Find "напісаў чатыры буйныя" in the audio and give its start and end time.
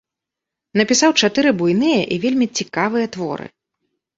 0.79-2.01